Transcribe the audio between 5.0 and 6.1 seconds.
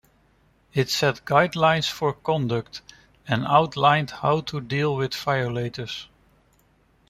violators.